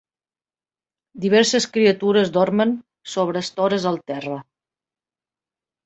[1.25, 2.75] Diverses criatures dormen
[3.17, 4.45] sobre estores al terra.